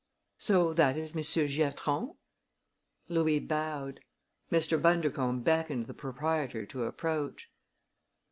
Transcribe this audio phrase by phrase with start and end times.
[0.39, 2.15] "So that is Monsieur Giatron?"
[3.07, 3.99] Louis bowed.
[4.51, 4.81] Mr.
[4.81, 7.51] Bundercombe beckoned the proprietor to approach.